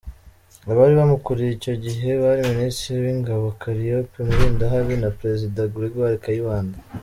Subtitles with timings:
[0.71, 6.77] Abari bamukuriye icyo gihe bari Ministre w’Ingabo Calliope Mulindahabi na Président Grégoire Kayibanda.